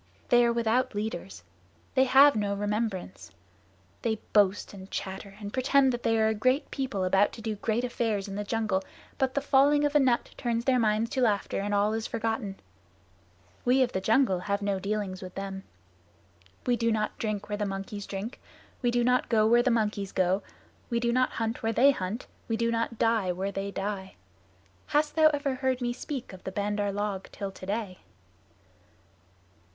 [0.29, 1.43] They are without leaders.
[1.93, 3.29] They have no remembrance.
[4.01, 7.53] They boast and chatter and pretend that they are a great people about to do
[7.57, 8.83] great affairs in the jungle,
[9.19, 12.59] but the falling of a nut turns their minds to laughter and all is forgotten.
[13.63, 15.65] We of the jungle have no dealings with them.
[16.65, 18.41] We do not drink where the monkeys drink;
[18.81, 20.41] we do not go where the monkeys go;
[20.89, 24.15] we do not hunt where they hunt; we do not die where they die.
[24.87, 27.99] Hast thou ever heard me speak of the Bandar log till today?"